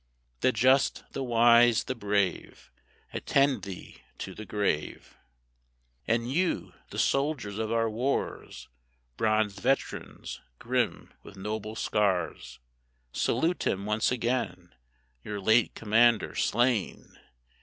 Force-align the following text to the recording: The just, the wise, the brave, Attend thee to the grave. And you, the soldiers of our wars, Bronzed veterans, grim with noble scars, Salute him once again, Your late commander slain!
The 0.39 0.51
just, 0.51 1.03
the 1.11 1.21
wise, 1.23 1.83
the 1.83 1.93
brave, 1.93 2.71
Attend 3.13 3.65
thee 3.65 4.01
to 4.17 4.33
the 4.33 4.47
grave. 4.47 5.15
And 6.07 6.27
you, 6.33 6.73
the 6.89 6.97
soldiers 6.97 7.59
of 7.59 7.71
our 7.71 7.87
wars, 7.87 8.67
Bronzed 9.15 9.59
veterans, 9.61 10.41
grim 10.57 11.13
with 11.21 11.37
noble 11.37 11.75
scars, 11.75 12.57
Salute 13.13 13.67
him 13.67 13.85
once 13.85 14.11
again, 14.11 14.73
Your 15.23 15.39
late 15.39 15.75
commander 15.75 16.33
slain! 16.33 17.19